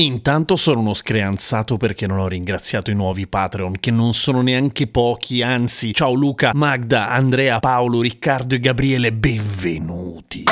Intanto 0.00 0.54
sono 0.54 0.78
uno 0.78 0.94
screanzato 0.94 1.76
perché 1.76 2.06
non 2.06 2.20
ho 2.20 2.28
ringraziato 2.28 2.92
i 2.92 2.94
nuovi 2.94 3.26
Patreon, 3.26 3.80
che 3.80 3.90
non 3.90 4.14
sono 4.14 4.42
neanche 4.42 4.86
pochi, 4.86 5.42
anzi, 5.42 5.92
ciao 5.92 6.12
Luca, 6.12 6.52
Magda, 6.54 7.10
Andrea, 7.10 7.58
Paolo, 7.58 8.00
Riccardo 8.00 8.54
e 8.54 8.60
Gabriele, 8.60 9.12
benvenuti. 9.12 10.44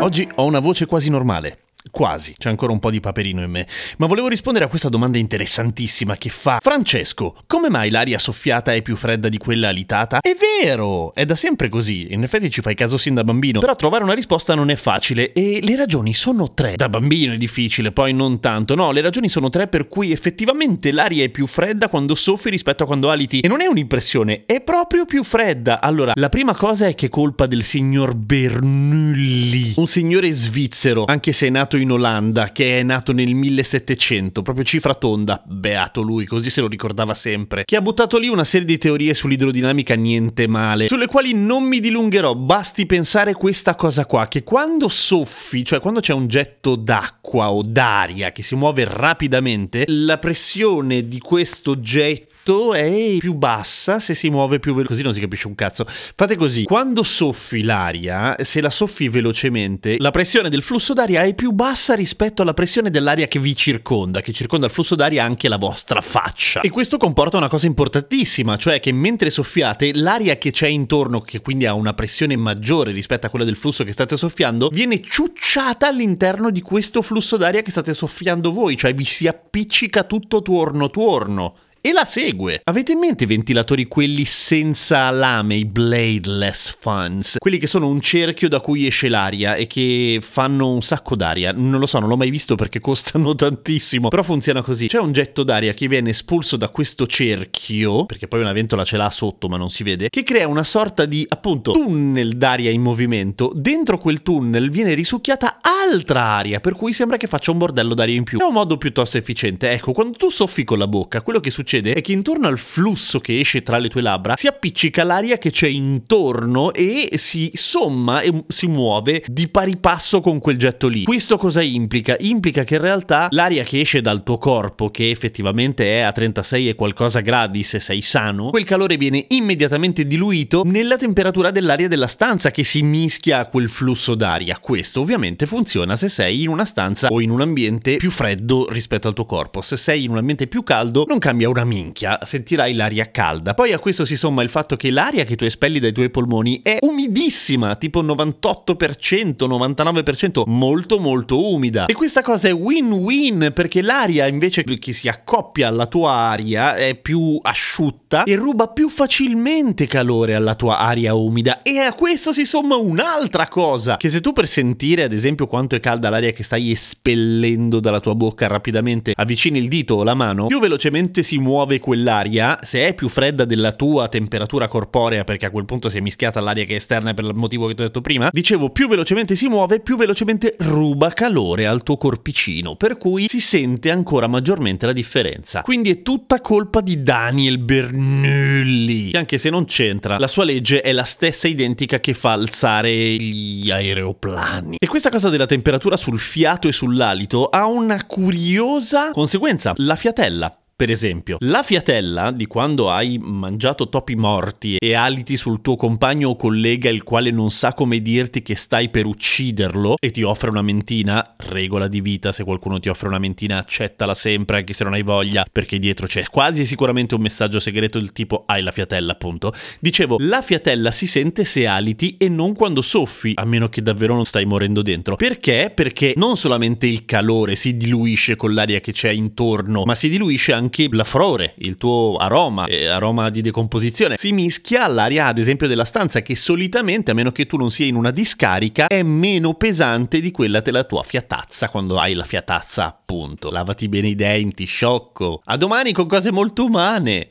Oggi 0.00 0.28
ho 0.34 0.44
una 0.44 0.58
voce 0.58 0.84
quasi 0.84 1.08
normale. 1.08 1.60
Quasi, 1.90 2.32
c'è 2.36 2.48
ancora 2.48 2.72
un 2.72 2.78
po' 2.78 2.90
di 2.90 2.98
paperino 2.98 3.42
in 3.42 3.50
me. 3.50 3.66
Ma 3.98 4.06
volevo 4.06 4.28
rispondere 4.28 4.64
a 4.64 4.68
questa 4.68 4.88
domanda 4.88 5.18
interessantissima 5.18 6.16
che 6.16 6.30
fa 6.30 6.58
Francesco, 6.60 7.36
come 7.46 7.68
mai 7.68 7.90
l'aria 7.90 8.18
soffiata 8.18 8.72
è 8.72 8.80
più 8.80 8.96
fredda 8.96 9.28
di 9.28 9.36
quella 9.36 9.68
alitata? 9.68 10.18
È 10.20 10.34
vero, 10.34 11.14
è 11.14 11.26
da 11.26 11.36
sempre 11.36 11.68
così, 11.68 12.12
in 12.12 12.22
effetti 12.22 12.48
ci 12.50 12.62
fai 12.62 12.74
caso 12.74 12.96
sin 12.96 13.14
da 13.14 13.22
bambino, 13.22 13.60
però 13.60 13.76
trovare 13.76 14.02
una 14.02 14.14
risposta 14.14 14.54
non 14.54 14.70
è 14.70 14.76
facile 14.76 15.32
e 15.34 15.60
le 15.62 15.76
ragioni 15.76 16.14
sono 16.14 16.52
tre. 16.54 16.74
Da 16.76 16.88
bambino 16.88 17.34
è 17.34 17.36
difficile, 17.36 17.92
poi 17.92 18.14
non 18.14 18.40
tanto, 18.40 18.74
no, 18.74 18.90
le 18.90 19.02
ragioni 19.02 19.28
sono 19.28 19.50
tre 19.50 19.68
per 19.68 19.86
cui 19.88 20.10
effettivamente 20.10 20.90
l'aria 20.90 21.22
è 21.22 21.28
più 21.28 21.46
fredda 21.46 21.88
quando 21.88 22.14
soffi 22.14 22.48
rispetto 22.48 22.84
a 22.84 22.86
quando 22.86 23.10
aliti 23.10 23.40
e 23.40 23.48
non 23.48 23.60
è 23.60 23.66
un'impressione, 23.66 24.44
è 24.46 24.62
proprio 24.62 25.04
più 25.04 25.22
fredda. 25.22 25.80
Allora, 25.82 26.12
la 26.14 26.30
prima 26.30 26.54
cosa 26.54 26.86
è 26.86 26.94
che 26.94 27.06
è 27.06 27.10
colpa 27.10 27.46
del 27.46 27.62
signor 27.62 28.14
Bernoulli, 28.14 29.74
un 29.76 29.86
signore 29.86 30.32
svizzero, 30.32 31.04
anche 31.06 31.32
se 31.32 31.46
è 31.46 31.50
nato 31.50 31.73
in 31.76 31.90
Olanda, 31.90 32.52
che 32.52 32.80
è 32.80 32.82
nato 32.82 33.12
nel 33.12 33.34
1700, 33.34 34.42
proprio 34.42 34.64
cifra 34.64 34.94
tonda, 34.94 35.42
beato 35.44 36.02
lui, 36.02 36.26
così 36.26 36.50
se 36.50 36.60
lo 36.60 36.66
ricordava 36.66 37.14
sempre, 37.14 37.64
che 37.64 37.76
ha 37.76 37.80
buttato 37.80 38.18
lì 38.18 38.28
una 38.28 38.44
serie 38.44 38.66
di 38.66 38.78
teorie 38.78 39.14
sull'idrodinamica 39.14 39.94
niente 39.94 40.46
male, 40.46 40.88
sulle 40.88 41.06
quali 41.06 41.32
non 41.32 41.64
mi 41.64 41.80
dilungherò, 41.80 42.34
basti 42.34 42.86
pensare 42.86 43.34
questa 43.34 43.74
cosa 43.74 44.06
qua, 44.06 44.28
che 44.28 44.42
quando 44.42 44.88
soffi, 44.88 45.64
cioè 45.64 45.80
quando 45.80 46.00
c'è 46.00 46.12
un 46.12 46.28
getto 46.28 46.76
d'acqua 46.76 47.50
o 47.50 47.62
d'aria 47.62 48.32
che 48.32 48.42
si 48.42 48.54
muove 48.54 48.84
rapidamente, 48.88 49.84
la 49.86 50.18
pressione 50.18 51.08
di 51.08 51.18
questo 51.18 51.80
getto 51.80 52.32
è 52.72 53.16
più 53.18 53.34
bassa 53.34 53.98
se 53.98 54.14
si 54.14 54.28
muove 54.30 54.58
più 54.58 54.72
veloce. 54.72 54.92
Così 54.94 55.02
non 55.02 55.14
si 55.14 55.20
capisce 55.20 55.46
un 55.46 55.54
cazzo. 55.54 55.86
Fate 55.88 56.36
così: 56.36 56.64
quando 56.64 57.02
soffi 57.02 57.62
l'aria, 57.62 58.36
se 58.40 58.60
la 58.60 58.70
soffi 58.70 59.08
velocemente, 59.08 59.96
la 59.98 60.10
pressione 60.10 60.48
del 60.48 60.62
flusso 60.62 60.92
d'aria 60.92 61.22
è 61.22 61.34
più 61.34 61.52
bassa 61.52 61.94
rispetto 61.94 62.42
alla 62.42 62.54
pressione 62.54 62.90
dell'aria 62.90 63.26
che 63.26 63.38
vi 63.38 63.56
circonda, 63.56 64.20
che 64.20 64.32
circonda 64.32 64.66
il 64.66 64.72
flusso 64.72 64.94
d'aria 64.94 65.24
anche 65.24 65.48
la 65.48 65.56
vostra 65.56 66.00
faccia. 66.00 66.60
E 66.60 66.70
questo 66.70 66.96
comporta 66.96 67.36
una 67.36 67.48
cosa 67.48 67.66
importantissima, 67.66 68.56
cioè 68.56 68.80
che 68.80 68.92
mentre 68.92 69.30
soffiate, 69.30 69.92
l'aria 69.94 70.36
che 70.36 70.50
c'è 70.50 70.68
intorno, 70.68 71.20
che 71.20 71.40
quindi 71.40 71.66
ha 71.66 71.74
una 71.74 71.94
pressione 71.94 72.36
maggiore 72.36 72.92
rispetto 72.92 73.26
a 73.26 73.30
quella 73.30 73.44
del 73.44 73.56
flusso 73.56 73.84
che 73.84 73.92
state 73.92 74.16
soffiando, 74.16 74.68
viene 74.68 75.00
ciucciata 75.00 75.88
all'interno 75.88 76.50
di 76.50 76.60
questo 76.60 77.02
flusso 77.02 77.36
d'aria 77.36 77.62
che 77.62 77.70
state 77.70 77.94
soffiando 77.94 78.52
voi, 78.52 78.76
cioè 78.76 78.94
vi 78.94 79.04
si 79.04 79.26
appiccica 79.26 80.04
tutto 80.04 80.42
tuorno 80.42 80.90
tuorno 80.90 81.56
e 81.86 81.92
la 81.92 82.06
segue. 82.06 82.62
Avete 82.64 82.92
in 82.92 82.98
mente 82.98 83.24
i 83.24 83.26
ventilatori 83.26 83.84
quelli 83.84 84.24
senza 84.24 85.10
lame, 85.10 85.56
i 85.56 85.66
bladeless 85.66 86.78
fans? 86.80 87.36
Quelli 87.38 87.58
che 87.58 87.66
sono 87.66 87.88
un 87.88 88.00
cerchio 88.00 88.48
da 88.48 88.60
cui 88.60 88.86
esce 88.86 89.10
l'aria 89.10 89.54
e 89.54 89.66
che 89.66 90.18
fanno 90.22 90.70
un 90.70 90.80
sacco 90.80 91.14
d'aria. 91.14 91.52
Non 91.52 91.78
lo 91.78 91.84
so, 91.84 91.98
non 91.98 92.08
l'ho 92.08 92.16
mai 92.16 92.30
visto 92.30 92.54
perché 92.54 92.80
costano 92.80 93.34
tantissimo, 93.36 94.08
però 94.08 94.22
funziona 94.22 94.62
così. 94.62 94.86
C'è 94.86 94.98
un 94.98 95.12
getto 95.12 95.42
d'aria 95.42 95.74
che 95.74 95.86
viene 95.86 96.08
espulso 96.08 96.56
da 96.56 96.70
questo 96.70 97.06
cerchio, 97.06 98.06
perché 98.06 98.28
poi 98.28 98.40
una 98.40 98.54
ventola 98.54 98.82
ce 98.82 98.96
l'ha 98.96 99.10
sotto 99.10 99.48
ma 99.48 99.58
non 99.58 99.68
si 99.68 99.82
vede, 99.82 100.08
che 100.08 100.22
crea 100.22 100.48
una 100.48 100.64
sorta 100.64 101.04
di 101.04 101.26
appunto 101.28 101.72
tunnel 101.72 102.38
d'aria 102.38 102.70
in 102.70 102.80
movimento. 102.80 103.52
Dentro 103.54 103.98
quel 103.98 104.22
tunnel 104.22 104.70
viene 104.70 104.94
risucchiata 104.94 105.58
altra 105.60 106.22
aria, 106.22 106.60
per 106.60 106.72
cui 106.72 106.94
sembra 106.94 107.18
che 107.18 107.26
faccia 107.26 107.50
un 107.50 107.58
bordello 107.58 107.92
d'aria 107.92 108.16
in 108.16 108.24
più. 108.24 108.38
È 108.38 108.44
un 108.44 108.54
modo 108.54 108.78
piuttosto 108.78 109.18
efficiente. 109.18 109.68
Ecco, 109.68 109.92
quando 109.92 110.16
tu 110.16 110.30
soffi 110.30 110.64
con 110.64 110.78
la 110.78 110.88
bocca, 110.88 111.20
quello 111.20 111.40
che 111.40 111.50
succede 111.50 111.72
succede 111.74 111.94
è 111.94 112.00
che 112.00 112.12
intorno 112.12 112.46
al 112.46 112.58
flusso 112.58 113.20
che 113.20 113.40
esce 113.40 113.62
tra 113.62 113.78
le 113.78 113.88
tue 113.88 114.02
labbra 114.02 114.36
si 114.36 114.46
appiccica 114.46 115.02
l'aria 115.02 115.38
che 115.38 115.50
c'è 115.50 115.66
intorno 115.66 116.72
e 116.72 117.10
si 117.14 117.50
somma 117.54 118.20
e 118.20 118.44
si 118.48 118.66
muove 118.66 119.24
di 119.26 119.48
pari 119.48 119.76
passo 119.76 120.20
con 120.20 120.38
quel 120.38 120.58
getto 120.58 120.88
lì. 120.88 121.04
Questo 121.04 121.36
cosa 121.36 121.62
implica? 121.62 122.16
Implica 122.20 122.64
che 122.64 122.76
in 122.76 122.80
realtà 122.80 123.28
l'aria 123.30 123.64
che 123.64 123.80
esce 123.80 124.00
dal 124.00 124.22
tuo 124.22 124.38
corpo, 124.38 124.90
che 124.90 125.10
effettivamente 125.10 125.98
è 125.98 126.00
a 126.00 126.12
36 126.12 126.68
e 126.68 126.74
qualcosa 126.74 127.20
gradi 127.20 127.62
se 127.62 127.80
sei 127.80 128.02
sano, 128.02 128.50
quel 128.50 128.64
calore 128.64 128.96
viene 128.96 129.24
immediatamente 129.28 130.06
diluito 130.06 130.62
nella 130.64 130.96
temperatura 130.96 131.50
dell'aria 131.50 131.88
della 131.88 132.06
stanza 132.06 132.50
che 132.50 132.64
si 132.64 132.82
mischia 132.82 133.40
a 133.40 133.46
quel 133.46 133.68
flusso 133.68 134.14
d'aria. 134.14 134.58
Questo 134.58 135.00
ovviamente 135.00 135.46
funziona 135.46 135.96
se 135.96 136.08
sei 136.08 136.42
in 136.42 136.48
una 136.48 136.64
stanza 136.64 137.08
o 137.08 137.20
in 137.20 137.30
un 137.30 137.40
ambiente 137.40 137.96
più 137.96 138.10
freddo 138.10 138.68
rispetto 138.70 139.08
al 139.08 139.14
tuo 139.14 139.26
corpo. 139.26 139.62
Se 139.62 139.76
sei 139.76 140.04
in 140.04 140.10
un 140.10 140.18
ambiente 140.18 140.46
più 140.46 140.62
caldo 140.62 141.04
non 141.08 141.18
cambia 141.18 141.48
una 141.48 141.63
minchia, 141.64 142.18
sentirai 142.22 142.74
l'aria 142.74 143.10
calda. 143.10 143.54
Poi 143.54 143.72
a 143.72 143.78
questo 143.78 144.04
si 144.04 144.16
somma 144.16 144.42
il 144.42 144.48
fatto 144.48 144.76
che 144.76 144.90
l'aria 144.90 145.24
che 145.24 145.36
tu 145.36 145.44
espelli 145.44 145.78
dai 145.78 145.92
tuoi 145.92 146.10
polmoni 146.10 146.60
è 146.62 146.78
umidissima, 146.80 147.76
tipo 147.76 148.02
98%, 148.02 149.46
99%, 149.46 150.42
molto 150.46 150.98
molto 150.98 151.52
umida. 151.52 151.86
E 151.86 151.94
questa 151.94 152.22
cosa 152.22 152.48
è 152.48 152.52
win-win 152.52 153.50
perché 153.54 153.82
l'aria 153.82 154.26
invece 154.26 154.62
che 154.64 154.92
si 154.92 155.08
accoppia 155.08 155.68
alla 155.68 155.86
tua 155.86 156.12
aria 156.12 156.76
è 156.76 156.94
più 156.94 157.38
asciutta 157.42 158.24
e 158.24 158.36
ruba 158.36 158.68
più 158.68 158.88
facilmente 158.88 159.86
calore 159.86 160.34
alla 160.34 160.54
tua 160.54 160.78
aria 160.78 161.14
umida. 161.14 161.62
E 161.62 161.78
a 161.78 161.92
questo 161.94 162.32
si 162.32 162.44
somma 162.44 162.76
un'altra 162.76 163.48
cosa, 163.48 163.96
che 163.96 164.08
se 164.08 164.20
tu 164.20 164.32
per 164.32 164.46
sentire 164.46 165.02
ad 165.02 165.12
esempio 165.12 165.46
quanto 165.46 165.74
è 165.74 165.80
calda 165.80 166.10
l'aria 166.10 166.32
che 166.32 166.42
stai 166.42 166.70
espellendo 166.70 167.80
dalla 167.80 168.00
tua 168.00 168.14
bocca 168.14 168.46
rapidamente 168.46 169.12
avvicini 169.14 169.58
il 169.58 169.68
dito 169.68 169.94
o 169.94 170.04
la 170.04 170.14
mano, 170.14 170.46
più 170.46 170.60
velocemente 170.60 171.22
si 171.22 171.38
muove 171.38 171.53
muove 171.54 171.78
quell'aria, 171.78 172.58
se 172.62 172.84
è 172.84 172.94
più 172.94 173.08
fredda 173.08 173.44
della 173.44 173.70
tua 173.70 174.08
temperatura 174.08 174.66
corporea, 174.66 175.22
perché 175.22 175.46
a 175.46 175.50
quel 175.50 175.64
punto 175.64 175.88
si 175.88 175.98
è 175.98 176.00
mischiata 176.00 176.40
all'aria 176.40 176.64
che 176.64 176.72
è 176.72 176.76
esterna 176.76 177.14
per 177.14 177.24
il 177.24 177.34
motivo 177.34 177.68
che 177.68 177.74
ti 177.74 177.82
ho 177.82 177.84
detto 177.84 178.00
prima, 178.00 178.28
dicevo 178.32 178.70
più 178.70 178.88
velocemente 178.88 179.36
si 179.36 179.46
muove, 179.46 179.78
più 179.78 179.96
velocemente 179.96 180.56
ruba 180.58 181.10
calore 181.10 181.68
al 181.68 181.84
tuo 181.84 181.96
corpicino, 181.96 182.74
per 182.74 182.96
cui 182.96 183.28
si 183.28 183.38
sente 183.38 183.92
ancora 183.92 184.26
maggiormente 184.26 184.84
la 184.84 184.92
differenza. 184.92 185.62
Quindi 185.62 185.90
è 185.90 186.02
tutta 186.02 186.40
colpa 186.40 186.80
di 186.80 187.04
Daniel 187.04 187.58
Bernoulli, 187.58 189.10
che 189.12 189.18
anche 189.18 189.38
se 189.38 189.48
non 189.48 189.64
c'entra, 189.64 190.18
la 190.18 190.26
sua 190.26 190.42
legge 190.42 190.80
è 190.80 190.90
la 190.90 191.04
stessa 191.04 191.46
identica 191.46 192.00
che 192.00 192.14
fa 192.14 192.32
alzare 192.32 192.90
gli 192.90 193.70
aeroplani. 193.70 194.78
E 194.80 194.88
questa 194.88 195.10
cosa 195.10 195.28
della 195.28 195.46
temperatura 195.46 195.96
sul 195.96 196.18
fiato 196.18 196.66
e 196.66 196.72
sull'alito 196.72 197.46
ha 197.46 197.66
una 197.66 198.04
curiosa 198.04 199.12
conseguenza, 199.12 199.72
la 199.76 199.94
fiatella. 199.94 200.58
Per 200.76 200.90
esempio, 200.90 201.36
la 201.38 201.62
fiatella 201.62 202.32
di 202.32 202.46
quando 202.46 202.90
hai 202.90 203.16
mangiato 203.22 203.88
topi 203.88 204.16
morti 204.16 204.76
e 204.76 204.94
aliti 204.94 205.36
sul 205.36 205.60
tuo 205.60 205.76
compagno 205.76 206.30
o 206.30 206.36
collega 206.36 206.90
il 206.90 207.04
quale 207.04 207.30
non 207.30 207.52
sa 207.52 207.72
come 207.72 208.02
dirti 208.02 208.42
che 208.42 208.56
stai 208.56 208.88
per 208.88 209.06
ucciderlo 209.06 209.94
e 210.00 210.10
ti 210.10 210.24
offre 210.24 210.50
una 210.50 210.62
mentina, 210.62 211.36
regola 211.36 211.86
di 211.86 212.00
vita, 212.00 212.32
se 212.32 212.42
qualcuno 212.42 212.80
ti 212.80 212.88
offre 212.88 213.06
una 213.06 213.20
mentina 213.20 213.58
accettala 213.58 214.14
sempre 214.14 214.56
anche 214.56 214.72
se 214.72 214.82
non 214.82 214.94
hai 214.94 215.02
voglia 215.02 215.46
perché 215.50 215.78
dietro 215.78 216.08
c'è 216.08 216.24
quasi 216.24 216.66
sicuramente 216.66 217.14
un 217.14 217.20
messaggio 217.20 217.60
segreto 217.60 218.00
del 218.00 218.10
tipo 218.10 218.42
hai 218.44 218.60
la 218.60 218.72
fiatella 218.72 219.12
appunto. 219.12 219.52
Dicevo, 219.78 220.16
la 220.18 220.42
fiatella 220.42 220.90
si 220.90 221.06
sente 221.06 221.44
se 221.44 221.68
aliti 221.68 222.16
e 222.16 222.28
non 222.28 222.52
quando 222.52 222.82
soffi, 222.82 223.34
a 223.36 223.44
meno 223.44 223.68
che 223.68 223.80
davvero 223.80 224.16
non 224.16 224.24
stai 224.24 224.44
morendo 224.44 224.82
dentro. 224.82 225.14
Perché? 225.14 225.70
Perché 225.72 226.14
non 226.16 226.36
solamente 226.36 226.88
il 226.88 227.04
calore 227.04 227.54
si 227.54 227.76
diluisce 227.76 228.34
con 228.34 228.54
l'aria 228.54 228.80
che 228.80 228.90
c'è 228.90 229.10
intorno, 229.10 229.84
ma 229.84 229.94
si 229.94 230.08
diluisce 230.08 230.52
anche 230.52 230.62
anche 230.64 230.88
la 230.90 231.04
flore, 231.04 231.54
il 231.58 231.76
tuo 231.76 232.16
aroma, 232.16 232.66
eh, 232.66 232.86
aroma 232.86 233.30
di 233.30 233.42
decomposizione, 233.42 234.16
si 234.16 234.32
mischia 234.32 234.84
all'aria 234.84 235.26
ad 235.26 235.38
esempio 235.38 235.68
della 235.68 235.84
stanza 235.84 236.20
che 236.20 236.34
solitamente, 236.34 237.10
a 237.10 237.14
meno 237.14 237.32
che 237.32 237.46
tu 237.46 237.56
non 237.56 237.70
sia 237.70 237.86
in 237.86 237.94
una 237.94 238.10
discarica, 238.10 238.86
è 238.86 239.02
meno 239.02 239.54
pesante 239.54 240.20
di 240.20 240.30
quella 240.30 240.60
della 240.60 240.84
tua 240.84 241.02
fiatazza 241.02 241.68
quando 241.68 241.98
hai 241.98 242.14
la 242.14 242.24
fiatazza 242.24 242.86
appunto. 242.86 243.50
Lavati 243.50 243.88
bene 243.88 244.08
i 244.08 244.14
denti, 244.14 244.64
sciocco. 244.64 245.40
A 245.44 245.56
domani 245.56 245.92
con 245.92 246.06
cose 246.06 246.32
molto 246.32 246.64
umane. 246.64 247.28